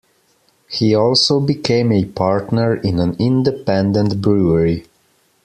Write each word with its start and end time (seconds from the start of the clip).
He 0.67 0.95
also 0.95 1.39
became 1.39 1.91
a 1.91 2.05
partner 2.05 2.75
in 2.75 2.97
an 2.97 3.15
independent 3.19 4.19
brewery. 4.19 4.87